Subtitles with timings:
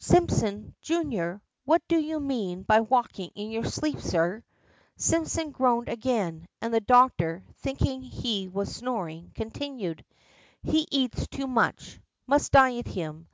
[0.00, 4.42] "Simpson, junior, what do you mean by walking in your sleep, sir?"
[4.96, 10.04] Simpson groaned again, and the doctor, thinking he was snoring, continued,
[10.64, 13.28] "He eats too much; must diet him.